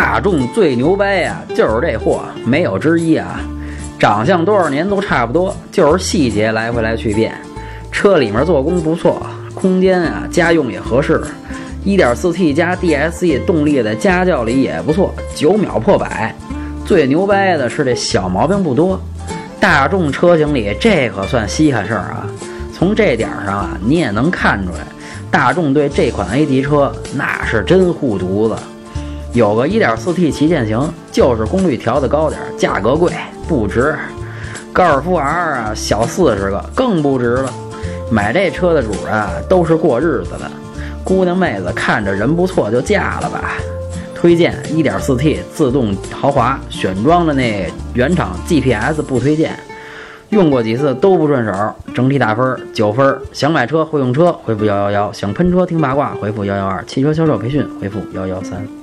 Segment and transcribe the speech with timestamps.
[0.00, 3.38] 大众最牛掰呀，就是这货，没有之一啊！
[3.98, 7.34] 长相多少年都差不多，就是细节来回来去变。
[7.92, 9.20] 车里面做工不错，
[9.52, 11.20] 空间啊，家用也合适。
[11.84, 16.34] 1.4T 加 DSE 动力的家教里也不错，九秒破百。
[16.86, 18.98] 最牛掰的是这小毛病不多。
[19.60, 22.26] 大众车型里这可算稀罕事儿啊！
[22.72, 24.78] 从这点上啊，你也能看出来，
[25.30, 28.56] 大众对这款 A 级车那是真护犊子。
[29.32, 33.12] 有个 1.4T 旗舰型，就是功率调的高点，价格贵，
[33.48, 33.96] 不值。
[34.72, 37.52] 高尔夫 R 啊，小四十个更不值了。
[38.10, 40.50] 买这车的主啊，都是过日子的，
[41.04, 43.52] 姑娘妹子看着人不错就嫁了吧。
[44.14, 49.56] 推荐 1.4T 自动豪华，选装的那原厂 GPS 不推荐，
[50.30, 51.52] 用过几次都不顺手。
[51.94, 53.16] 整体打分九分。
[53.32, 58.79] 想买车会用车，回复幺幺幺；想喷车听八卦，回复幺幺二；汽车销售培训，回复幺幺三。